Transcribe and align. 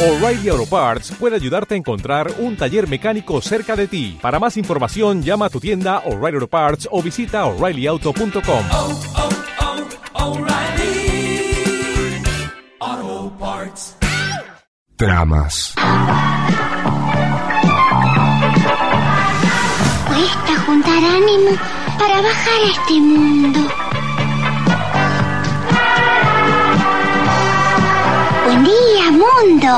O'Reilly 0.00 0.48
Auto 0.48 0.64
Parts 0.64 1.10
puede 1.18 1.34
ayudarte 1.34 1.74
a 1.74 1.76
encontrar 1.76 2.32
un 2.38 2.56
taller 2.56 2.88
mecánico 2.88 3.40
cerca 3.40 3.74
de 3.74 3.88
ti. 3.88 4.16
Para 4.22 4.38
más 4.38 4.56
información, 4.56 5.24
llama 5.24 5.46
a 5.46 5.50
tu 5.50 5.58
tienda 5.58 6.04
O'Reilly 6.06 6.36
Auto 6.36 6.46
Parts 6.46 6.88
o 6.92 7.02
visita 7.02 7.44
oreillyauto.com. 7.46 8.64
oh, 8.70 9.00
oh, 10.14 10.24
O'Reilly 10.24 11.52
Auto 12.78 13.36
Parts. 13.40 13.96
Tramas. 14.94 15.74
Cuesta 20.06 20.60
juntar 20.64 21.02
ánimo 21.02 21.58
para 21.98 22.22
bajar 22.22 22.60
a 22.62 22.70
este 22.70 23.00
mundo. 23.00 23.77
Mundo. 29.44 29.68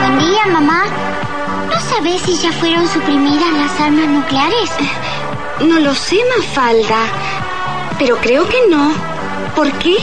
Buen 0.00 0.18
día, 0.18 0.46
mamá. 0.52 0.84
¿No 1.68 1.80
sabes 1.80 2.20
si 2.22 2.36
ya 2.36 2.52
fueron 2.52 2.86
suprimidas 2.88 3.52
las 3.52 3.80
armas 3.80 4.08
nucleares? 4.08 4.70
No 5.60 5.78
lo 5.80 5.94
sé, 5.94 6.16
Mafalda. 6.36 7.04
Pero 7.98 8.16
creo 8.16 8.48
que 8.48 8.68
no. 8.70 8.92
¿Por 9.54 9.70
qué? 9.74 9.96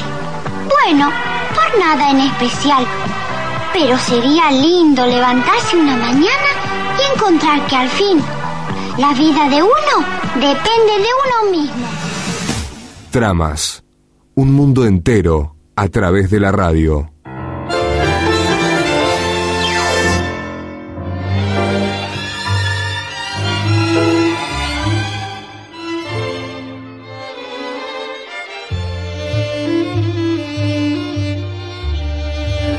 Bueno, 0.69 1.11
por 1.53 1.79
nada 1.79 2.11
en 2.11 2.21
especial. 2.21 2.85
Pero 3.73 3.97
sería 3.97 4.51
lindo 4.51 5.05
levantarse 5.05 5.77
una 5.77 5.97
mañana 5.97 6.49
y 6.97 7.15
encontrar 7.15 7.65
que 7.67 7.75
al 7.75 7.89
fin 7.89 8.21
la 8.97 9.13
vida 9.13 9.49
de 9.49 9.61
uno 9.61 9.95
depende 10.35 10.93
de 10.99 11.09
uno 11.25 11.51
mismo. 11.51 11.87
Tramas. 13.11 13.83
Un 14.35 14.53
mundo 14.53 14.85
entero 14.85 15.55
a 15.75 15.87
través 15.87 16.29
de 16.29 16.39
la 16.39 16.51
radio. 16.51 17.14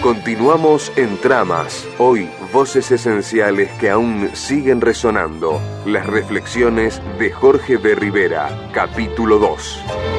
Continuamos 0.07 0.93
en 0.95 1.19
Tramas. 1.21 1.85
Hoy, 1.99 2.31
voces 2.53 2.93
esenciales 2.93 3.73
que 3.81 3.91
aún 3.91 4.31
siguen 4.35 4.81
resonando. 4.81 5.61
Las 5.85 6.07
reflexiones 6.07 7.03
de 7.19 7.33
Jorge 7.33 7.77
de 7.77 7.97
Rivera, 7.97 8.71
capítulo 8.73 9.41
2. 9.41 10.16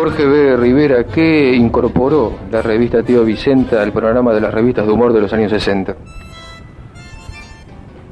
Jorge 0.00 0.24
B. 0.24 0.56
Rivera, 0.56 1.04
¿qué 1.04 1.54
incorporó 1.54 2.32
la 2.50 2.62
revista 2.62 3.02
Tío 3.02 3.22
Vicenta 3.22 3.82
al 3.82 3.92
programa 3.92 4.32
de 4.32 4.40
las 4.40 4.54
revistas 4.54 4.86
de 4.86 4.92
humor 4.92 5.12
de 5.12 5.20
los 5.20 5.30
años 5.34 5.50
60? 5.50 5.94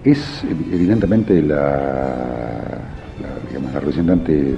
es 0.04 0.44
evidentemente 0.70 1.40
la, 1.40 1.56
la, 3.22 3.48
digamos, 3.48 3.72
la 3.72 3.80
representante 3.80 4.54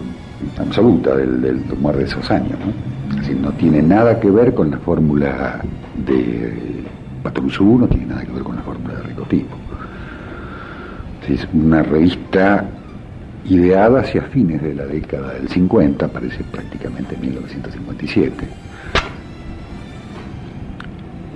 absoluta 0.58 1.14
del, 1.14 1.40
del, 1.40 1.62
humor 1.70 1.98
de 1.98 2.02
esos 2.02 2.28
años. 2.32 2.58
¿no? 2.58 3.40
No 3.42 3.52
tiene 3.52 3.80
nada 3.80 4.18
que 4.18 4.28
ver 4.28 4.52
con 4.52 4.68
la 4.68 4.78
fórmula 4.78 5.60
de 6.04 6.82
Patrusú, 7.22 7.78
no 7.78 7.86
tiene 7.86 8.06
nada 8.06 8.24
que 8.24 8.32
ver 8.32 8.42
con 8.42 8.56
la 8.56 8.62
fórmula 8.62 8.94
de 8.94 9.02
Ricotipo. 9.04 9.56
Es 11.28 11.46
una 11.54 11.84
revista 11.84 12.66
ideada 13.46 14.00
hacia 14.00 14.22
fines 14.22 14.62
de 14.62 14.74
la 14.74 14.86
década 14.86 15.34
del 15.34 15.48
50, 15.48 16.08
parece 16.08 16.44
prácticamente 16.44 17.16
1957. 17.16 18.46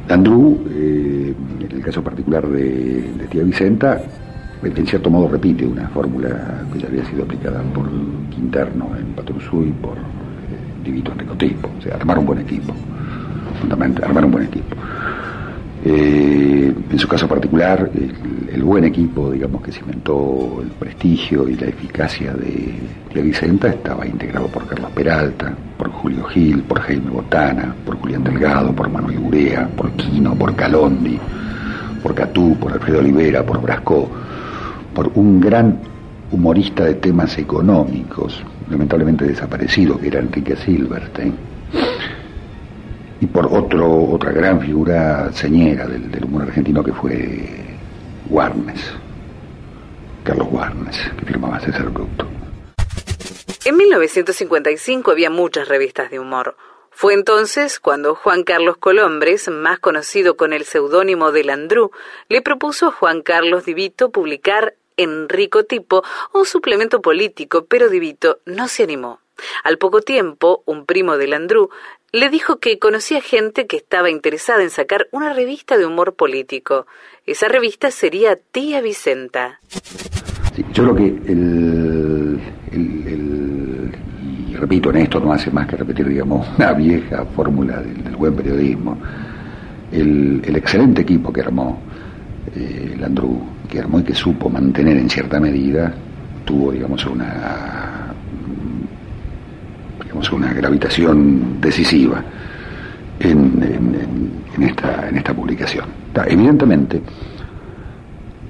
Andrew, 0.08 0.64
eh, 0.70 1.34
en 1.60 1.72
el 1.72 1.82
caso 1.82 2.02
particular 2.02 2.46
de, 2.46 3.26
Tía 3.30 3.42
Vicenta, 3.42 4.02
en 4.62 4.86
cierto 4.86 5.10
modo 5.10 5.28
repite 5.28 5.66
una 5.66 5.88
fórmula 5.88 6.62
que 6.72 6.78
ya 6.78 6.88
había 6.88 7.04
sido 7.04 7.24
aplicada 7.24 7.62
por 7.74 7.88
Quinterno 8.30 8.96
en 8.96 9.06
Patrusú 9.14 9.64
y 9.64 9.72
por 9.72 9.96
eh, 9.96 10.84
Divito 10.84 11.12
en 11.12 11.18
Ricotipo, 11.18 11.70
o 11.78 11.82
sea, 11.82 11.96
armar 11.96 12.18
un 12.18 12.26
buen 12.26 12.40
equipo, 12.40 12.74
fundamentalmente, 13.60 14.04
armar 14.04 14.24
un 14.24 14.30
buen 14.30 14.44
equipo. 14.44 14.76
Eh, 15.86 16.74
en 16.90 16.98
su 16.98 17.06
caso 17.06 17.28
particular, 17.28 17.90
el, 17.94 18.62
buen 18.62 18.84
equipo, 18.84 19.30
digamos, 19.30 19.62
que 19.62 19.70
cimentó 19.70 20.60
el 20.62 20.68
prestigio 20.70 21.46
y 21.46 21.56
la 21.56 21.66
eficacia 21.66 22.32
de 22.32 22.72
Tía 23.12 23.22
Vicenta 23.22 23.68
estaba 23.68 24.06
integrado 24.06 24.46
por 24.46 24.66
Carlos 24.66 24.90
Peralta, 24.92 25.54
por 25.76 25.90
Julio 25.90 26.24
Gil, 26.24 26.62
por 26.62 26.80
Jaime 26.80 27.10
Botana, 27.10 27.74
por 27.84 27.98
Julián 27.98 28.24
Delgado, 28.24 28.72
por 28.72 28.88
Manuel 28.88 29.18
Urea, 29.18 29.68
por 29.76 29.92
Quino, 29.92 30.34
por 30.34 30.56
Calondi, 30.56 31.18
por 32.02 32.14
Catú, 32.14 32.56
por 32.58 32.72
Alfredo 32.72 33.00
Olivera, 33.00 33.44
por 33.44 33.60
Brasco, 33.60 34.08
por 34.94 35.12
un 35.16 35.38
gran 35.38 35.78
humorista 36.32 36.84
de 36.84 36.94
temas 36.94 37.36
económicos, 37.36 38.42
lamentablemente 38.70 39.26
desaparecido, 39.26 39.98
que 39.98 40.06
era 40.06 40.20
Enrique 40.20 40.56
Silverstein, 40.56 41.34
y 43.20 43.26
por 43.26 43.46
otro, 43.46 44.04
otra 44.10 44.32
gran 44.32 44.60
figura 44.60 45.32
señera 45.32 45.86
del, 45.86 46.24
humor 46.24 46.42
argentino 46.42 46.82
que 46.82 46.92
fue 46.92 47.48
Warnes, 48.28 48.80
Carlos 50.24 50.48
Warnes, 50.50 50.96
que 51.18 51.26
firmaba 51.26 51.60
César 51.60 51.90
Bruto. 51.90 52.26
En 53.64 53.76
1955 53.76 55.10
había 55.10 55.30
muchas 55.30 55.68
revistas 55.68 56.10
de 56.10 56.18
humor. 56.18 56.56
Fue 56.90 57.14
entonces 57.14 57.80
cuando 57.80 58.14
Juan 58.14 58.44
Carlos 58.44 58.76
Colombres, 58.76 59.48
más 59.48 59.78
conocido 59.78 60.36
con 60.36 60.52
el 60.52 60.64
seudónimo 60.64 61.32
de 61.32 61.44
Landru, 61.44 61.90
le 62.28 62.42
propuso 62.42 62.88
a 62.88 62.92
Juan 62.92 63.22
Carlos 63.22 63.64
Divito 63.64 64.10
publicar 64.10 64.74
Enrico 64.96 65.64
Tipo, 65.64 66.04
un 66.32 66.44
suplemento 66.44 67.02
político, 67.02 67.64
pero 67.64 67.88
Divito 67.88 68.38
no 68.44 68.68
se 68.68 68.84
animó. 68.84 69.20
Al 69.64 69.78
poco 69.78 70.02
tiempo, 70.02 70.62
un 70.66 70.86
primo 70.86 71.16
de 71.16 71.26
Landru 71.26 71.70
le 72.14 72.30
dijo 72.30 72.58
que 72.60 72.78
conocía 72.78 73.20
gente 73.20 73.66
que 73.66 73.76
estaba 73.76 74.08
interesada 74.08 74.62
en 74.62 74.70
sacar 74.70 75.08
una 75.10 75.32
revista 75.32 75.76
de 75.76 75.84
humor 75.84 76.14
político. 76.14 76.86
Esa 77.26 77.48
revista 77.48 77.90
sería 77.90 78.36
Tía 78.36 78.80
Vicenta. 78.80 79.58
Sí, 80.54 80.64
yo 80.72 80.84
creo 80.84 80.94
que 80.94 81.06
el, 81.06 82.40
el, 82.70 83.06
el, 83.08 83.92
y 84.52 84.54
repito 84.54 84.90
en 84.90 84.98
esto 84.98 85.18
no 85.18 85.32
hace 85.32 85.50
más 85.50 85.66
que 85.66 85.76
repetir 85.76 86.08
digamos 86.08 86.46
una 86.56 86.72
vieja 86.74 87.24
fórmula 87.34 87.80
del, 87.80 88.14
buen 88.14 88.36
periodismo 88.36 88.96
el, 89.90 90.40
el, 90.44 90.54
excelente 90.54 91.02
equipo 91.02 91.32
que 91.32 91.40
armó 91.40 91.82
eh, 92.54 92.94
Landru 92.96 93.42
que 93.68 93.80
armó 93.80 93.98
y 93.98 94.04
que 94.04 94.14
supo 94.14 94.48
mantener 94.48 94.96
en 94.98 95.10
cierta 95.10 95.40
medida 95.40 95.92
tuvo 96.44 96.70
digamos 96.70 97.04
una 97.06 98.03
una 100.32 100.52
gravitación 100.52 101.60
decisiva 101.60 102.22
en 103.20 103.62
esta, 104.60 105.08
en 105.08 105.16
esta 105.16 105.34
publicación 105.34 105.86
evidentemente 106.26 107.02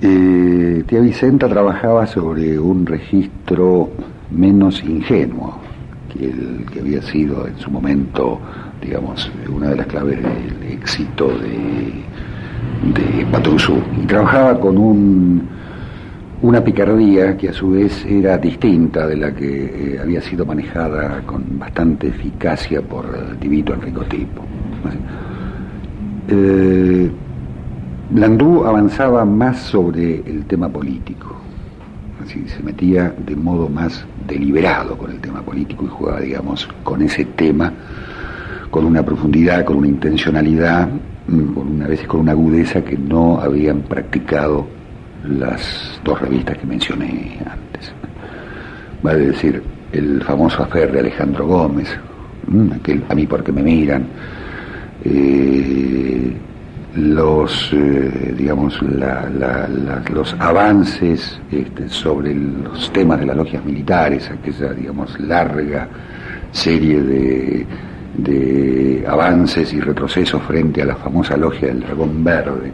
eh, 0.00 0.84
tía 0.86 1.00
Vicenta 1.00 1.48
trabajaba 1.48 2.06
sobre 2.06 2.58
un 2.58 2.84
registro 2.84 3.91
menos 4.30 4.82
ingenuo 4.84 5.58
que 6.12 6.26
el 6.26 6.66
que 6.70 6.80
había 6.80 7.00
sido 7.00 7.47
en 7.47 7.58
su 7.58 7.70
momento, 7.70 8.38
digamos, 8.82 9.31
una 9.48 9.70
de 9.70 9.76
las 9.76 9.86
claves 9.86 10.22
del 10.22 10.72
éxito 10.72 11.28
de, 11.28 12.04
de 12.92 13.26
Patrusú. 13.26 13.78
Y 14.02 14.06
trabajaba 14.06 14.60
con 14.60 14.76
un, 14.76 15.49
una 16.42 16.62
picardía 16.62 17.36
que 17.36 17.48
a 17.48 17.52
su 17.52 17.70
vez 17.70 18.04
era 18.04 18.36
distinta 18.38 19.06
de 19.06 19.16
la 19.16 19.34
que 19.34 19.94
eh, 19.94 19.98
había 20.00 20.20
sido 20.20 20.44
manejada 20.44 21.22
con 21.25 21.58
bastante 21.58 22.08
eficacia 22.08 22.82
por 22.82 23.06
eh, 23.06 23.36
Divito 23.40 23.72
Enrico 23.75 24.02
Tipo. 24.04 24.42
Eh, 26.28 27.10
avanzaba 28.66 29.25
más 29.25 29.58
sobre 29.58 30.16
el 30.26 30.44
tema 30.46 30.69
político, 30.69 31.36
así 32.22 32.44
se 32.48 32.62
metía 32.62 33.14
de 33.26 33.36
modo 33.36 33.69
más 33.69 34.04
deliberado 34.26 34.96
con 34.96 35.10
el 35.10 35.20
tema 35.20 35.42
político 35.42 35.84
y 35.84 35.88
jugaba, 35.88 36.20
digamos, 36.20 36.69
con 36.82 37.02
ese 37.02 37.25
tema, 37.25 37.72
con 38.70 38.84
una 38.84 39.02
profundidad, 39.02 39.64
con 39.64 39.76
una 39.76 39.88
intencionalidad, 39.88 40.88
con 41.26 41.69
una, 41.69 41.86
a 41.86 41.88
veces 41.88 42.06
con 42.06 42.20
una 42.20 42.32
agudeza 42.32 42.84
que 42.84 42.96
no 42.98 43.40
habían 43.40 43.81
practicado 43.82 44.66
las 45.29 46.00
dos 46.05 46.21
revistas 46.21 46.59
que 46.59 46.67
mencioné 46.67 47.38
antes. 47.41 47.93
Vale 49.03 49.26
decir, 49.26 49.62
el 49.93 50.23
famoso 50.23 50.62
afer 50.62 50.93
de 50.93 51.00
Alejandro 51.00 51.47
Gómez, 51.47 51.88
aquel 52.75 53.05
a 53.09 53.15
mí 53.15 53.26
porque 53.26 53.53
me 53.53 53.62
miran, 53.62 54.06
eh, 55.05 56.32
los, 56.97 57.73
eh, 57.73 58.35
digamos, 58.37 58.81
los 58.82 60.37
avances 60.38 61.41
este, 61.50 61.88
sobre 61.88 62.35
los 62.35 62.93
temas 62.93 63.20
de 63.20 63.27
las 63.27 63.37
logias 63.37 63.65
militares, 63.65 64.31
aquella, 64.31 64.73
digamos, 64.73 65.19
larga 65.20 65.88
serie 66.53 67.03
de, 67.03 67.67
de 68.17 69.05
avances 69.09 69.73
y 69.73 69.81
retrocesos 69.81 70.43
frente 70.43 70.82
a 70.82 70.87
la 70.87 70.97
famosa 70.97 71.37
logia 71.37 71.69
del 71.69 71.81
dragón 71.81 72.23
verde. 72.23 72.73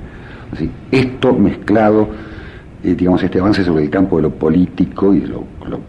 Así, 0.52 0.70
esto 0.90 1.32
mezclado, 1.32 2.08
digamos, 2.82 3.22
este 3.22 3.38
avance 3.38 3.64
sobre 3.64 3.84
el 3.84 3.90
campo 3.90 4.16
de 4.16 4.22
lo 4.22 4.30
político 4.30 5.14
y 5.14 5.20
lo, 5.20 5.44
lo 5.68 5.80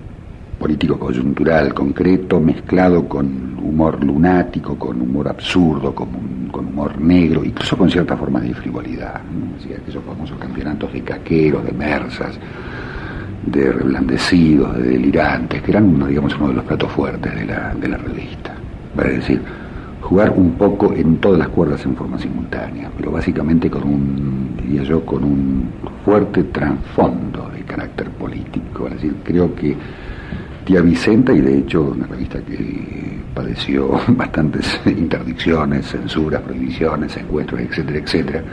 político 0.60 1.00
coyuntural, 1.00 1.74
concreto, 1.74 2.40
mezclado 2.40 3.08
con 3.10 3.58
humor 3.64 4.04
lunático, 4.04 4.78
con 4.78 5.02
humor 5.02 5.28
absurdo, 5.28 5.94
con, 5.96 6.10
humor 6.54 7.02
negro, 7.02 7.44
incluso 7.44 7.76
con 7.76 7.90
cierta 7.90 8.16
forma 8.16 8.40
de 8.40 8.54
frivolidad. 8.54 9.22
¿no? 9.24 9.56
aquellos 9.56 10.04
famosos 10.04 10.38
campeonatos 10.38 10.94
de 10.94 11.02
caqueros, 11.02 11.66
de 11.66 11.72
mersas, 11.72 12.38
de 13.46 13.72
reblandecidos, 13.72 14.78
de 14.78 14.84
delirantes, 14.84 15.62
que 15.64 15.72
eran 15.72 16.08
digamos, 16.08 16.36
uno 16.36 16.50
de 16.50 16.54
los 16.54 16.66
platos 16.66 16.92
fuertes 16.92 17.34
de 17.34 17.46
la, 17.46 17.74
de 17.74 17.88
la 17.88 17.98
revista. 17.98 18.54
Vale 18.96 19.14
decir, 19.14 19.42
jugar 20.12 20.34
un 20.36 20.52
poco 20.56 20.94
en 20.94 21.20
todas 21.20 21.40
las 21.40 21.48
cuerdas 21.48 21.86
en 21.86 21.96
forma 21.96 22.20
simultánea, 22.20 22.92
pero 22.98 23.12
básicamente 23.12 23.70
con 23.70 23.84
un, 23.84 24.58
diría 24.62 24.84
yo, 24.84 25.06
con 25.06 25.24
un 25.24 25.70
fuerte 26.04 26.44
trasfondo 26.44 27.50
de 27.56 27.62
carácter 27.62 28.10
político. 28.10 28.88
Es 28.88 28.96
decir, 28.96 29.16
creo 29.24 29.56
que 29.56 29.74
Tía 30.66 30.82
Vicenta, 30.82 31.32
y 31.32 31.40
de 31.40 31.60
hecho 31.60 31.84
una 31.84 32.08
revista 32.08 32.42
que 32.42 33.22
padeció 33.34 34.02
bastantes 34.10 34.82
interdicciones, 34.86 35.86
censuras, 35.86 36.42
prohibiciones, 36.42 37.16
encuentros, 37.16 37.62
etcétera, 37.62 38.00
etcétera, 38.00 38.44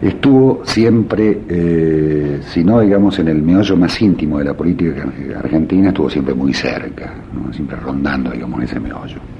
estuvo 0.00 0.62
siempre, 0.64 1.42
eh, 1.46 2.40
si 2.40 2.64
no 2.64 2.80
digamos 2.80 3.18
en 3.18 3.28
el 3.28 3.42
meollo 3.42 3.76
más 3.76 4.00
íntimo 4.00 4.38
de 4.38 4.46
la 4.46 4.54
política 4.54 5.12
argentina, 5.40 5.88
estuvo 5.88 6.08
siempre 6.08 6.32
muy 6.32 6.54
cerca, 6.54 7.12
siempre 7.52 7.76
rondando, 7.76 8.30
digamos, 8.30 8.62
ese 8.62 8.80
meollo. 8.80 9.37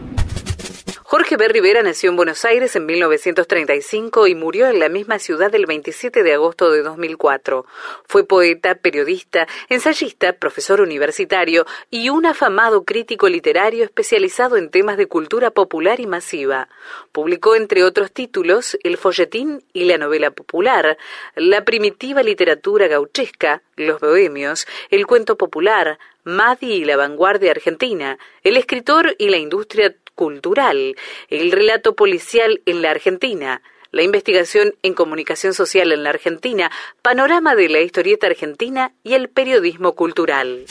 B. 1.38 1.46
Rivera 1.46 1.84
nació 1.84 2.10
en 2.10 2.16
Buenos 2.16 2.44
Aires 2.44 2.74
en 2.74 2.84
1935 2.84 4.26
y 4.26 4.34
murió 4.34 4.66
en 4.66 4.80
la 4.80 4.88
misma 4.88 5.20
ciudad 5.20 5.54
el 5.54 5.66
27 5.66 6.24
de 6.24 6.34
agosto 6.34 6.72
de 6.72 6.82
2004. 6.82 7.64
Fue 8.08 8.26
poeta, 8.26 8.74
periodista, 8.74 9.46
ensayista, 9.68 10.32
profesor 10.32 10.80
universitario 10.80 11.64
y 11.92 12.08
un 12.08 12.26
afamado 12.26 12.82
crítico 12.82 13.28
literario 13.28 13.84
especializado 13.84 14.56
en 14.56 14.68
temas 14.68 14.96
de 14.96 15.06
cultura 15.06 15.52
popular 15.52 16.00
y 16.00 16.08
masiva. 16.08 16.68
Publicó, 17.12 17.54
entre 17.54 17.84
otros 17.84 18.10
títulos, 18.10 18.76
El 18.82 18.96
folletín 18.96 19.62
y 19.72 19.84
la 19.84 19.96
novela 19.96 20.32
popular, 20.32 20.98
la 21.36 21.64
primitiva 21.64 22.24
literatura 22.24 22.88
gauchesca, 22.88 23.62
Los 23.76 24.00
bohemios, 24.00 24.66
el 24.90 25.06
cuento 25.06 25.36
popular, 25.38 26.00
Madi 26.24 26.72
y 26.72 26.84
la 26.84 26.96
vanguardia 26.96 27.52
argentina, 27.52 28.18
el 28.42 28.56
escritor 28.56 29.14
y 29.18 29.28
la 29.28 29.36
industria 29.36 29.94
cultural, 30.18 30.96
el 31.30 31.52
relato 31.52 31.94
policial 31.94 32.60
en 32.66 32.82
la 32.82 32.90
Argentina, 32.90 33.62
la 33.92 34.02
investigación 34.02 34.74
en 34.82 34.94
comunicación 34.94 35.54
social 35.54 35.92
en 35.92 36.02
la 36.02 36.10
Argentina, 36.10 36.72
panorama 37.02 37.54
de 37.54 37.68
la 37.68 37.80
historieta 37.80 38.26
argentina 38.26 38.90
y 39.04 39.14
el 39.14 39.28
periodismo 39.28 39.94
cultural. 39.94 40.64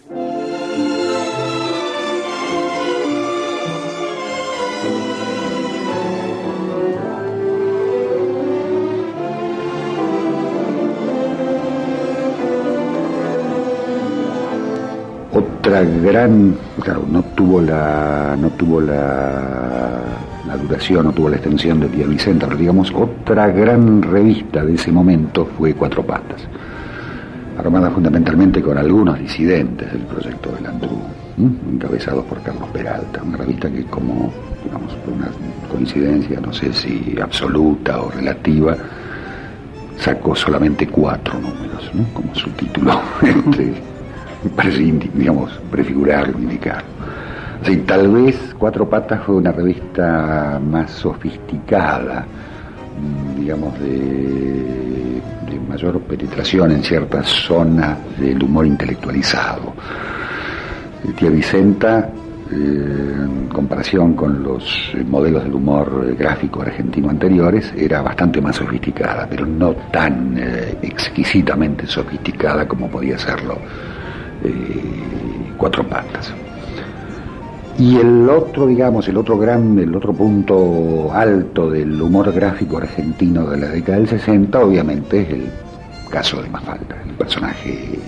otra 15.60 15.82
gran, 15.82 16.56
claro, 16.82 17.04
no 17.06 17.22
tuvo 17.22 17.60
la, 17.60 18.34
no 18.40 18.48
tuvo 18.50 18.80
la, 18.80 20.00
duración, 20.62 21.04
no 21.04 21.12
tuvo 21.12 21.28
la 21.28 21.36
extensión 21.36 21.80
de 21.80 21.88
Tía 21.88 22.06
Vicenta, 22.06 22.46
pero 22.46 22.58
digamos 22.58 22.90
otra 22.94 23.48
gran 23.48 24.00
revista 24.00 24.64
de 24.64 24.74
ese 24.74 24.90
momento 24.90 25.46
fue 25.58 25.74
Cuatro 25.74 26.02
Patas, 26.02 26.40
armada 27.58 27.90
fundamentalmente 27.90 28.62
con 28.62 28.78
algunos 28.78 29.18
disidentes 29.18 29.92
del 29.92 30.02
proyecto 30.02 30.50
del 30.52 30.66
Andrú, 30.66 30.98
encabezados 31.36 32.24
por 32.24 32.40
Carlos 32.42 32.68
Peralta, 32.70 33.22
una 33.22 33.36
revista 33.36 33.70
que 33.70 33.84
como, 33.84 34.32
digamos, 34.64 34.94
por 34.94 35.12
una 35.12 35.28
coincidencia, 35.70 36.40
no 36.40 36.54
sé 36.54 36.72
si 36.72 37.16
absoluta 37.22 38.00
o 38.00 38.10
relativa, 38.10 38.76
sacó 39.98 40.34
solamente 40.34 40.86
cuatro 40.88 41.34
números, 41.38 41.90
¿no? 41.92 42.04
como 42.14 42.34
su 42.34 42.48
título. 42.50 42.98
Este, 43.22 43.89
parece, 44.48 44.78
digamos, 45.14 45.52
prefigurar, 45.70 46.30
indicar. 46.38 46.82
Sí, 47.62 47.76
tal 47.78 48.08
vez 48.08 48.54
Cuatro 48.58 48.88
Patas 48.88 49.22
fue 49.24 49.36
una 49.36 49.52
revista 49.52 50.58
más 50.64 50.90
sofisticada, 50.92 52.24
mm, 52.98 53.40
digamos, 53.40 53.78
de, 53.80 55.20
mayor 55.68 56.00
penetración 56.00 56.72
en 56.72 56.82
ciertas 56.82 57.26
zonas 57.28 57.96
del 58.18 58.42
humor 58.42 58.66
intelectualizado. 58.66 59.72
Tía 61.16 61.30
Vicenta, 61.30 62.10
eh, 62.50 63.14
en 63.16 63.46
comparación 63.46 64.14
con 64.14 64.42
los 64.42 64.92
modelos 65.06 65.44
del 65.44 65.54
humor 65.54 66.16
gráfico 66.18 66.62
argentino 66.62 67.08
anteriores, 67.08 67.72
era 67.76 68.02
bastante 68.02 68.40
más 68.40 68.56
sofisticada, 68.56 69.28
pero 69.30 69.46
no 69.46 69.72
tan 69.92 70.36
eh, 70.38 70.76
exquisitamente 70.82 71.86
sofisticada 71.86 72.66
como 72.66 72.88
podía 72.88 73.16
serlo 73.16 73.56
cuatro 75.56 75.86
patas. 75.86 76.32
Y 77.78 77.96
el 77.96 78.28
otro, 78.28 78.66
digamos, 78.66 79.08
el 79.08 79.16
otro 79.16 79.38
gran, 79.38 79.78
el 79.78 79.94
otro 79.94 80.12
punto 80.12 81.10
alto 81.12 81.70
del 81.70 82.00
humor 82.00 82.32
gráfico 82.32 82.76
argentino 82.76 83.46
de 83.46 83.56
la 83.56 83.68
década 83.68 83.98
del 83.98 84.08
60, 84.08 84.58
obviamente, 84.60 85.22
es 85.22 85.30
el 85.30 85.44
caso 86.10 86.42
de 86.42 86.50
Mafalda, 86.50 86.96
el 87.06 87.14
personaje 87.14 87.98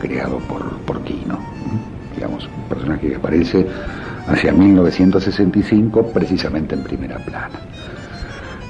creado 0.00 0.38
por, 0.38 0.78
por 0.78 1.02
Quino. 1.02 1.38
Digamos, 2.14 2.48
un 2.56 2.68
personaje 2.68 3.08
que 3.08 3.16
aparece 3.16 3.66
hacia 4.26 4.52
1965 4.52 6.06
precisamente 6.08 6.74
en 6.74 6.82
primera 6.82 7.18
plana 7.18 7.60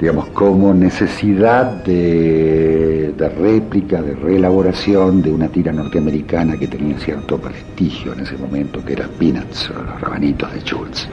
digamos, 0.01 0.29
como 0.29 0.73
necesidad 0.73 1.85
de, 1.85 3.13
réplica, 3.37 4.01
de 4.01 4.15
reelaboración 4.15 5.21
de 5.21 5.31
una 5.31 5.49
tira 5.49 5.73
norteamericana 5.73 6.57
que 6.57 6.69
tenía 6.69 6.99
cierto 6.99 7.37
prestigio 7.39 8.15
en 8.15 8.21
ese 8.21 8.39
momento, 8.39 8.83
que 8.83 8.95
era 8.95 9.07
Peanuts, 9.07 9.69
los 9.69 10.01
rabanitos 10.01 10.51
de 10.55 10.61
Schultz. 10.61 11.07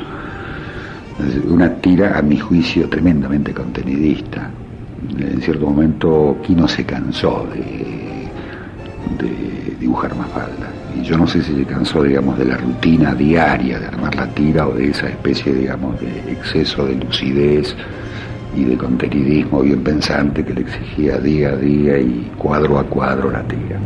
Una 1.49 1.73
tira, 1.75 2.17
a 2.17 2.21
mi 2.21 2.37
juicio, 2.37 2.87
tremendamente 2.87 3.53
contenidista. 3.53 4.49
En 5.17 5.41
cierto 5.41 5.65
momento, 5.65 6.37
Kino 6.45 6.65
se 6.67 6.85
cansó 6.85 7.45
de, 7.53 8.29
de 9.21 9.75
dibujar 9.81 10.11
falda. 10.11 10.71
Y 10.95 11.03
yo 11.03 11.17
no 11.17 11.27
sé 11.27 11.43
si 11.43 11.53
se 11.55 11.65
cansó, 11.65 12.03
digamos, 12.03 12.37
de 12.37 12.45
la 12.45 12.55
rutina 12.55 13.13
diaria 13.13 13.79
de 13.79 13.87
armar 13.87 14.15
la 14.15 14.27
tira 14.27 14.65
o 14.65 14.73
de 14.73 14.91
esa 14.91 15.09
especie, 15.09 15.53
digamos, 15.53 15.99
de 15.99 16.31
exceso 16.31 16.85
de 16.85 16.95
lucidez 16.95 17.75
y 18.57 18.65
de 18.65 18.77
contenidismo 18.77 19.61
bien 19.61 19.83
pensante 19.83 20.43
que 20.43 20.53
le 20.53 20.61
exigía 20.61 21.17
día 21.19 21.49
a 21.49 21.55
día 21.55 21.99
y 21.99 22.31
cuadro 22.37 22.79
a 22.79 22.83
cuadro 22.85 23.29
la 23.29 23.43
tira. 23.43 23.77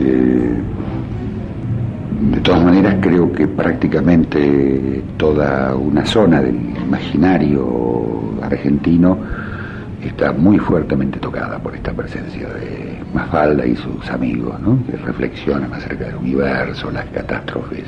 Eh, 0.00 0.58
de 2.32 2.40
todas 2.40 2.64
maneras 2.64 2.96
creo 3.00 3.30
que 3.32 3.46
prácticamente 3.46 5.02
toda 5.16 5.74
una 5.76 6.04
zona 6.04 6.40
del 6.40 6.56
imaginario 6.56 8.38
argentino 8.42 9.18
está 10.02 10.32
muy 10.32 10.58
fuertemente 10.58 11.18
tocada 11.20 11.58
por 11.58 11.74
esta 11.76 11.92
presencia 11.92 12.48
de 12.48 12.98
Mafalda 13.14 13.64
y 13.64 13.76
sus 13.76 14.10
amigos, 14.10 14.60
¿no? 14.60 14.84
que 14.86 14.96
reflexionan 14.96 15.72
acerca 15.72 16.06
del 16.06 16.16
universo, 16.16 16.90
las 16.90 17.06
catástrofes 17.06 17.84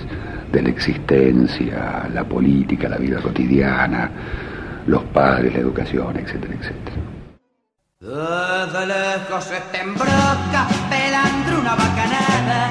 de 0.53 0.63
la 0.63 0.69
existencia, 0.69 2.09
la 2.15 2.25
política, 2.25 2.89
la 2.89 2.99
vida 2.99 3.21
cotidiana, 3.21 4.11
los 4.87 5.03
padres, 5.05 5.53
la 5.53 5.61
educación, 5.61 6.17
etcétera, 6.17 6.55
etcétera. 6.55 6.97
Desde 8.01 8.87
lejos 8.87 9.45
se 9.45 9.61
te 9.73 9.81
embroca 9.81 10.69
pelando 10.89 11.61
una 11.61 11.75
bacanada, 11.75 12.71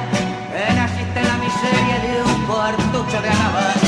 en 0.55 0.75
la 0.75 1.37
miseria 1.37 1.99
de 2.05 2.23
un 2.23 2.45
cuartucho 2.45 3.21
de 3.21 3.29
alabar. 3.29 3.79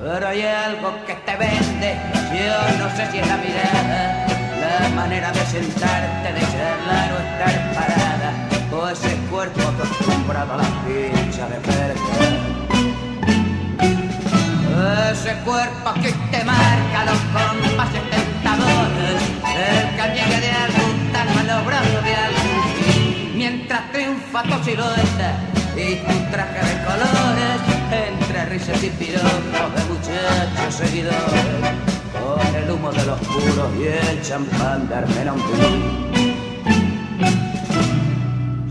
Pero 0.00 0.28
hay 0.28 0.42
algo 0.42 0.92
que 1.06 1.14
te 1.14 1.36
vende, 1.36 1.96
yo 2.32 2.78
no 2.78 2.90
sé 2.96 3.10
si 3.10 3.18
es 3.18 3.26
la 3.26 3.36
mirada, 3.38 4.26
la 4.60 4.88
manera 4.90 5.32
de 5.32 5.40
sentarte, 5.40 6.32
de 6.32 6.40
charlar 6.40 7.12
o 7.12 7.18
estar 7.18 7.54
parada, 7.74 8.30
o 8.72 8.88
ese 8.88 9.16
cuerpo 9.30 9.60
acostumbrado 9.60 10.54
a 10.54 10.56
la 10.58 10.68
pincha 10.84 11.48
de 11.48 11.56
perder 11.60 12.13
Ese 15.14 15.32
cuerpo 15.44 15.94
que 16.02 16.12
te 16.12 16.44
marca 16.44 17.04
los 17.06 17.18
compases 17.32 18.02
tentadores, 18.10 19.22
el 19.56 19.96
que 19.96 20.40
de 20.40 20.50
algún 20.50 21.12
tango 21.12 21.38
en 21.40 21.46
los 21.46 22.04
de 22.04 22.14
algún 22.14 23.32
mientras 23.36 23.92
triunfa 23.92 24.42
tu 24.42 24.64
silueta 24.64 25.38
y 25.76 25.94
tu 25.96 26.30
traje 26.32 26.60
de 26.66 26.84
colores, 26.84 27.60
entre 27.90 28.44
risas 28.46 28.82
y 28.82 28.90
piropos 28.90 29.70
de 29.76 29.84
muchachos 29.88 30.74
seguidores, 30.74 31.74
con 32.12 32.56
el 32.56 32.70
humo 32.72 32.90
de 32.90 33.04
los 33.06 33.20
puros 33.20 33.70
y 33.78 33.86
el 33.86 34.20
champán 34.20 34.88
de 34.88 34.96
Armenonville. 34.96 36.24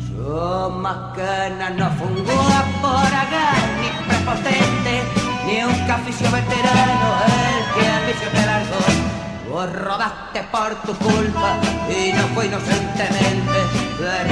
Su 0.08 0.70
mascana 0.72 1.70
no 1.70 1.90
fungó 1.92 2.44
por 2.82 3.14
acá 3.24 3.54
ni 3.80 3.90
prepotente, 4.08 5.23
ni 5.46 5.64
un 5.64 5.88
caficio 5.88 6.30
veterano 6.32 7.10
el 7.28 7.82
que 7.82 7.88
al 7.88 8.06
vicio 8.06 8.30
te 8.30 8.46
largó. 8.46 8.80
Vos 9.50 9.72
rodaste 9.74 10.44
por 10.52 10.76
tu 10.82 10.94
culpa 10.96 11.58
y 11.90 12.12
no 12.14 12.24
fue 12.34 12.48
inocentemente 12.48 13.60
de 14.00 14.24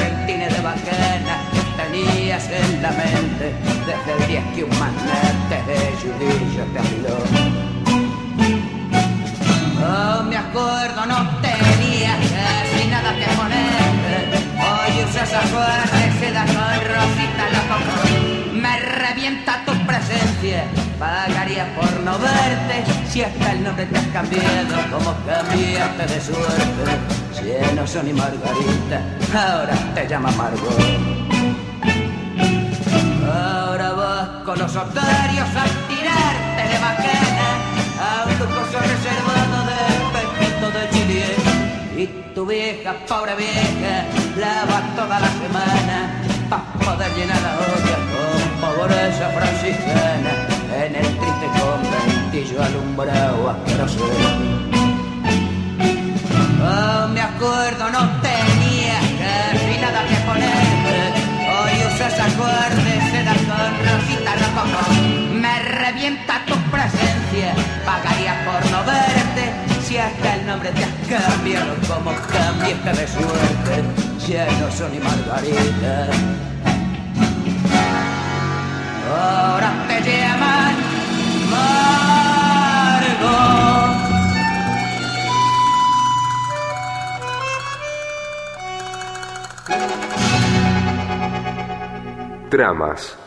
de 0.50 0.62
bacana 0.62 1.38
que 1.54 1.62
tenías 1.84 2.50
en 2.50 2.82
la 2.82 2.92
mente 2.92 3.54
desde 3.86 4.24
el 4.24 4.28
día 4.28 4.44
que 4.54 4.64
un 4.64 4.80
magnate 4.80 5.64
de 5.68 5.78
Judillo 6.02 6.64
te 6.74 6.80
afiló. 6.80 7.18
Oh, 9.84 10.24
me 10.24 10.38
acuerdo, 10.38 11.06
no 11.06 11.42
tenías 11.42 11.61
Por 21.76 22.00
no 22.02 22.18
verte 22.18 22.84
si 23.08 23.22
hasta 23.22 23.52
el 23.52 23.64
nombre 23.64 23.86
te 23.86 23.98
has 23.98 24.08
cambiado. 24.08 24.76
Como 24.92 25.16
cambiaste 25.26 26.06
de 26.08 26.22
suerte. 26.22 26.84
Si 27.34 27.76
no 27.76 27.86
son 27.86 28.06
ni 28.06 28.14
Margarita, 28.14 29.02
ahora 29.34 29.74
te 29.94 30.08
llama 30.08 30.32
Margot. 30.32 30.80
Ahora 33.32 33.92
vas 33.92 34.28
con 34.44 34.58
los 34.58 34.76
otarios 34.76 35.50
a 35.56 35.66
tirarte 35.88 36.64
de 36.72 36.80
bacana 36.80 37.48
a 38.00 38.26
un 38.26 38.40
lujoso 38.40 38.80
reservado 38.80 39.58
del 39.72 40.02
Pepito 40.14 40.68
de 40.72 40.90
Chile. 40.90 41.26
Y 41.96 42.34
tu 42.34 42.46
vieja, 42.46 42.94
pobre 43.08 43.36
vieja, 43.36 44.06
lava 44.38 44.82
toda 44.96 45.20
la 45.20 45.28
semana 45.28 46.22
pa' 46.50 46.64
poder 46.84 47.12
llenar 47.16 47.42
la 47.42 47.54
olla 47.54 47.98
con 48.12 48.76
pobreza 48.76 49.30
franciscana 49.30 50.51
conventillo 52.52 52.64
alumbrado 52.64 53.50
asqueroso. 53.50 54.06
Oh, 56.64 57.08
me 57.08 57.22
acuerdo, 57.22 57.90
no 57.90 58.22
tenía 58.22 59.00
casi 59.20 59.82
nada 59.82 60.06
que 60.08 60.16
ponerme. 60.28 61.12
Hoy 61.50 61.94
usas 61.94 62.20
acordes, 62.20 63.04
seda 63.12 63.34
con 63.34 63.72
rosita 63.86 64.36
rococó. 64.36 64.92
Me 65.34 65.60
revienta 65.64 66.46
tu 66.46 66.56
presencia, 66.70 67.54
pagaría 67.86 68.46
por 68.46 68.72
no 68.72 68.84
verte. 68.86 69.54
Si 69.84 69.98
hasta 69.98 70.36
el 70.36 70.46
nombre 70.46 70.72
te 70.72 70.84
has 70.84 71.24
cambiado, 71.24 71.76
como 71.88 72.12
cambiaste 72.32 72.94
de 72.94 73.08
suerte. 73.08 73.84
Ya 74.28 74.46
no 74.60 74.72
soy 74.72 74.92
ni 74.92 75.00
Margarita. 75.00 76.08
Ahora 79.14 79.74
te 79.88 80.38
Margot. 80.40 80.71
Tramas. 92.52 93.21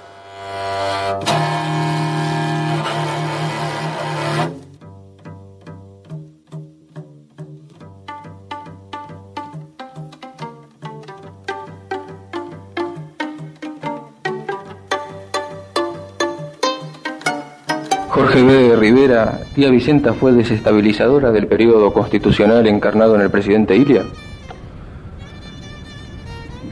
Jorge 18.35 18.69
B. 18.69 18.75
Rivera, 18.76 19.38
tía 19.55 19.71
Vicenta 19.71 20.12
fue 20.12 20.33
desestabilizadora 20.33 21.31
del 21.31 21.47
periodo 21.47 21.93
constitucional 21.93 22.67
encarnado 22.67 23.14
en 23.14 23.21
el 23.21 23.31
presidente 23.31 23.76
Ilia. 23.76 24.03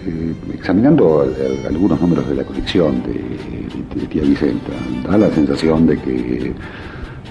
Eh, 0.05 0.35
examinando 0.55 1.21
al- 1.23 1.37
al- 1.37 1.67
algunos 1.69 2.01
números 2.01 2.29
de 2.29 2.35
la 2.35 2.43
colección 2.43 3.01
de, 3.05 4.07
tía 4.07 4.23
Vicenta, 4.23 4.73
da 5.09 5.17
la 5.17 5.31
sensación 5.31 5.87
de 5.87 5.99
que 6.01 6.47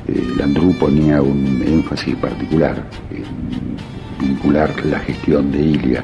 eh, 0.08 0.24
Landru 0.38 0.74
ponía 0.80 1.22
un 1.22 1.62
énfasis 1.68 2.16
particular 2.16 2.82
en 3.12 4.26
vincular 4.30 4.74
la 4.86 5.00
gestión 5.00 5.52
de 5.52 5.60
Ilia 5.62 6.04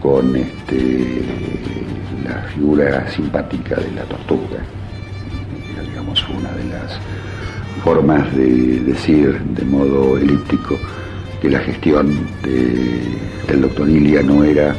con 0.00 0.34
este, 0.34 1.22
la 2.26 2.36
figura 2.54 3.06
simpática 3.10 3.76
de 3.76 3.90
la 3.92 4.02
tortuga. 4.04 4.60
Digamos, 5.90 6.26
de 6.28 6.43
las 6.84 6.98
formas 7.84 8.34
de 8.36 8.80
decir 8.80 9.40
de 9.42 9.64
modo 9.64 10.16
elíptico 10.18 10.78
que 11.40 11.50
la 11.50 11.58
gestión 11.60 12.06
de- 12.42 13.18
del 13.48 13.60
doctor 13.62 13.88
Ilia 13.88 14.22
no 14.22 14.42
era 14.44 14.74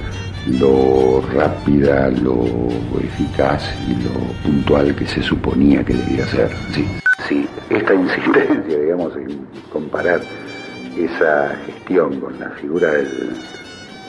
lo 0.60 1.22
rápida, 1.34 2.10
lo 2.10 2.36
eficaz 3.04 3.64
y 3.88 3.94
lo 4.04 4.12
puntual 4.44 4.96
que 4.96 5.08
se 5.08 5.22
suponía 5.22 5.84
que 5.84 5.94
debía 5.94 6.28
ser. 6.28 6.50
Sí, 6.72 6.88
sí, 7.28 7.48
esta 7.70 7.94
insistencia, 7.94 8.80
digamos, 8.80 9.16
en 9.18 9.40
comparar 9.72 10.22
esa 10.98 11.56
gestión 11.66 12.20
con 12.20 12.40
la 12.40 12.50
figura 12.52 12.92
del, 12.92 13.08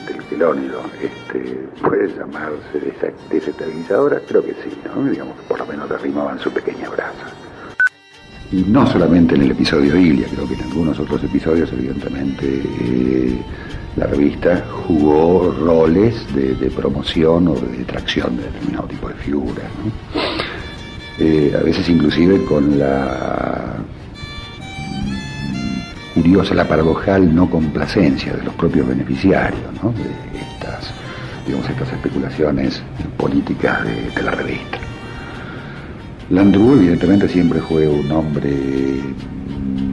del 0.07 0.23
quelónido, 0.29 0.83
este, 1.03 1.67
puede 1.83 2.09
llamarse 2.17 2.81
desestabilizadora, 3.31 4.21
creo 4.29 4.45
que 4.45 4.53
sí, 4.63 4.71
¿no? 4.85 5.11
Digamos 5.11 5.37
que 5.37 5.43
por 5.49 5.59
lo 5.59 5.67
menos 5.67 5.89
derrimaban 5.89 6.39
su 6.39 6.51
pequeña 6.51 6.89
brasa. 6.91 7.27
Y 8.53 8.63
no 8.69 8.87
solamente 8.87 9.35
en 9.35 9.43
el 9.43 9.51
episodio 9.51 9.97
Ilia, 9.97 10.29
creo 10.33 10.47
que 10.47 10.55
en 10.55 10.63
algunos 10.63 10.99
otros 11.01 11.23
episodios, 11.25 11.73
evidentemente, 11.73 12.63
eh, 12.81 13.43
la 13.97 14.07
revista 14.07 14.65
jugó 14.87 15.51
roles 15.51 16.15
de, 16.35 16.71
promoción 16.71 17.49
o 17.49 17.55
de 17.55 17.79
detracción 17.79 18.37
de 18.37 18.45
determinado 18.45 18.87
tipo 18.87 19.09
de 19.09 19.15
figuras. 19.15 19.65
Eh, 21.19 21.57
a 21.59 21.63
veces 21.63 21.89
inclusive 21.89 22.45
con 22.45 22.79
la 22.79 23.77
curiosa, 26.15 26.55
la 26.55 26.69
paradojal 26.69 27.35
no 27.35 27.51
complacencia 27.51 28.35
de 28.35 28.45
los 28.45 28.55
propios 28.55 28.87
beneficiarios 28.87 29.63
de 29.73 30.39
estas, 30.39 30.93
digamos, 31.47 31.69
estas 31.69 31.93
especulaciones 31.93 32.83
políticas 33.17 33.85
de 33.85 34.23
la 34.23 34.31
revista. 34.31 34.86
Landru 36.31 36.75
evidentemente 36.75 37.29
siempre 37.29 37.61
fue 37.61 37.87
un 37.87 38.11
hombre, 38.11 38.51
mm, 38.51 39.93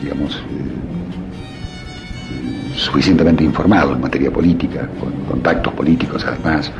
digamos, 0.00 0.36
eh, 0.36 0.40
suficientemente 2.74 3.44
informado 3.44 3.92
en 3.92 4.00
materia 4.00 4.30
política, 4.30 4.88
con 4.98 5.12
contactos 5.26 5.74
políticos 5.74 6.24
además. 6.26 6.72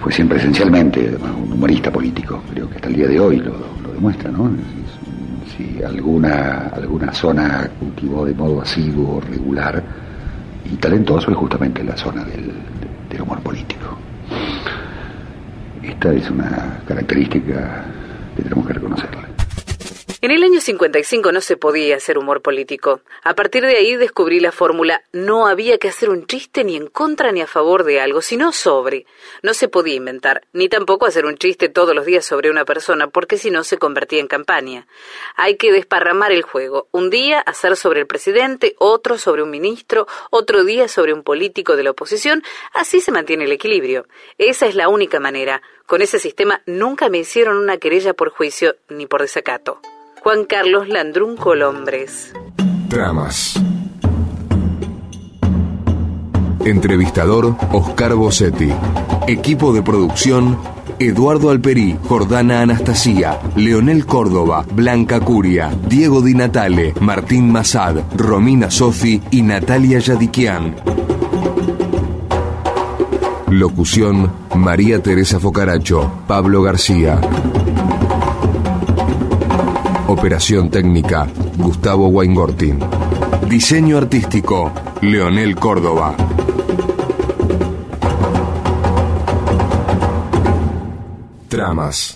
Fue 0.00 0.12
siempre 0.12 0.38
esencialmente 0.38 1.16
un 1.20 1.52
humorista 1.52 1.90
político, 1.90 2.40
creo 2.52 2.70
que 2.70 2.76
hasta 2.76 2.86
el 2.88 2.94
día 2.94 3.08
de 3.08 3.18
hoy 3.18 3.38
lo, 3.38 3.56
lo 3.82 3.92
demuestra, 3.92 4.30
¿no? 4.30 4.48
Si 5.56 5.82
alguna, 5.82 6.68
alguna 6.68 7.12
zona 7.12 7.68
cultivó 7.80 8.24
de 8.24 8.34
modo 8.34 8.60
asiduo, 8.60 9.20
regular 9.20 9.82
y 10.70 10.76
talentoso 10.76 11.32
es 11.32 11.36
justamente 11.36 11.82
la 11.82 11.96
zona 11.96 12.22
del 12.24 12.52
humor 13.20 13.40
político. 13.40 13.85
Esta 15.86 16.12
es 16.12 16.28
una 16.30 16.80
característica 16.86 17.84
que 18.36 18.42
tenemos 18.42 18.66
que 18.66 18.72
reconocerle. 18.72 19.25
En 20.26 20.32
el 20.32 20.42
año 20.42 20.60
55 20.60 21.30
no 21.30 21.40
se 21.40 21.56
podía 21.56 21.94
hacer 21.94 22.18
humor 22.18 22.42
político. 22.42 23.00
A 23.22 23.36
partir 23.36 23.64
de 23.64 23.76
ahí 23.76 23.94
descubrí 23.94 24.40
la 24.40 24.50
fórmula 24.50 25.04
no 25.12 25.46
había 25.46 25.78
que 25.78 25.86
hacer 25.86 26.10
un 26.10 26.26
chiste 26.26 26.64
ni 26.64 26.74
en 26.74 26.88
contra 26.88 27.30
ni 27.30 27.42
a 27.42 27.46
favor 27.46 27.84
de 27.84 28.00
algo, 28.00 28.20
sino 28.20 28.50
sobre. 28.50 29.06
No 29.44 29.54
se 29.54 29.68
podía 29.68 29.94
inventar, 29.94 30.42
ni 30.52 30.68
tampoco 30.68 31.06
hacer 31.06 31.26
un 31.26 31.36
chiste 31.36 31.68
todos 31.68 31.94
los 31.94 32.06
días 32.06 32.24
sobre 32.24 32.50
una 32.50 32.64
persona, 32.64 33.06
porque 33.06 33.38
si 33.38 33.52
no 33.52 33.62
se 33.62 33.78
convertía 33.78 34.18
en 34.18 34.26
campaña. 34.26 34.88
Hay 35.36 35.58
que 35.58 35.70
desparramar 35.70 36.32
el 36.32 36.42
juego. 36.42 36.88
Un 36.90 37.08
día 37.08 37.38
hacer 37.38 37.76
sobre 37.76 38.00
el 38.00 38.08
presidente, 38.08 38.74
otro 38.80 39.18
sobre 39.18 39.44
un 39.44 39.50
ministro, 39.50 40.08
otro 40.30 40.64
día 40.64 40.88
sobre 40.88 41.12
un 41.12 41.22
político 41.22 41.76
de 41.76 41.84
la 41.84 41.92
oposición. 41.92 42.42
Así 42.72 43.00
se 43.00 43.12
mantiene 43.12 43.44
el 43.44 43.52
equilibrio. 43.52 44.08
Esa 44.38 44.66
es 44.66 44.74
la 44.74 44.88
única 44.88 45.20
manera. 45.20 45.62
Con 45.86 46.02
ese 46.02 46.18
sistema 46.18 46.62
nunca 46.66 47.10
me 47.10 47.18
hicieron 47.18 47.58
una 47.58 47.78
querella 47.78 48.12
por 48.12 48.30
juicio 48.30 48.74
ni 48.88 49.06
por 49.06 49.22
desacato. 49.22 49.80
Juan 50.26 50.44
Carlos 50.44 50.88
Landrún 50.88 51.36
Colombres. 51.36 52.32
Tramas. 52.88 53.62
Entrevistador 56.64 57.54
Oscar 57.72 58.16
Bossetti. 58.16 58.72
Equipo 59.28 59.72
de 59.72 59.82
producción 59.82 60.58
Eduardo 60.98 61.50
Alperí, 61.50 61.96
Jordana 62.08 62.62
Anastasia, 62.62 63.38
Leonel 63.54 64.04
Córdoba, 64.04 64.66
Blanca 64.68 65.20
Curia, 65.20 65.70
Diego 65.88 66.20
Di 66.20 66.34
Natale, 66.34 66.92
Martín 67.00 67.52
Masad, 67.52 67.98
Romina 68.16 68.68
Sofi 68.68 69.22
y 69.30 69.42
Natalia 69.42 70.00
Yadiquian. 70.00 70.74
Locución 73.48 74.32
María 74.56 75.00
Teresa 75.00 75.38
Focaracho, 75.38 76.10
Pablo 76.26 76.62
García. 76.62 77.20
Operación 80.08 80.70
técnica 80.70 81.26
Gustavo 81.58 82.06
Weingortin. 82.06 82.78
Diseño 83.48 83.98
artístico 83.98 84.70
Leonel 85.00 85.56
Córdoba. 85.56 86.16
Tramas. 91.48 92.15